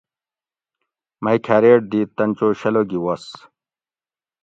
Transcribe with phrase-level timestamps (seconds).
[1.23, 3.25] مئ کھاریٹ دیت تن چو شلہ گی وس